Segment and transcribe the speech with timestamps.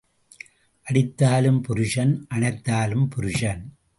[0.87, 3.61] அடித்தாலும் புருஷன், அணைத்தாலும் புருஷன்.